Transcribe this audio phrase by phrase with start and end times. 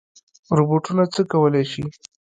[0.57, 1.83] روبوټونه څه کولی شي؟